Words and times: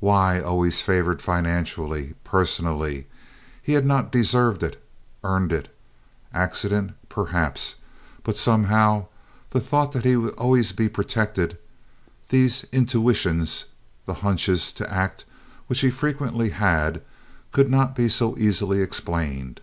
Why 0.00 0.40
always 0.40 0.80
favored 0.80 1.22
financially, 1.22 2.14
personally? 2.24 3.06
He 3.62 3.74
had 3.74 3.86
not 3.86 4.10
deserved 4.10 4.64
it—earned 4.64 5.52
it. 5.52 5.72
Accident, 6.34 6.94
perhaps, 7.08 7.76
but 8.24 8.36
somehow 8.36 9.06
the 9.50 9.60
thought 9.60 9.92
that 9.92 10.04
he 10.04 10.16
would 10.16 10.34
always 10.34 10.72
be 10.72 10.88
protected—these 10.88 12.66
intuitions, 12.72 13.66
the 14.06 14.14
"hunches" 14.14 14.72
to 14.72 14.92
act 14.92 15.24
which 15.68 15.82
he 15.82 15.90
frequently 15.90 16.50
had—could 16.50 17.70
not 17.70 17.94
be 17.94 18.08
so 18.08 18.36
easily 18.36 18.80
explained. 18.82 19.60